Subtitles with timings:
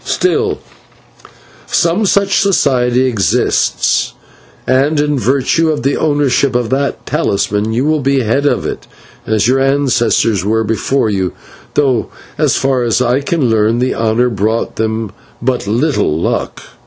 [0.03, 0.57] Still,
[1.67, 4.13] some such society exists,
[4.65, 8.87] and, in virtue of the ownership of that talisman, you will be head of it,
[9.27, 11.33] as your ancestors were before you,
[11.75, 16.63] though, so far as I can learn, the honour brought them but little luck.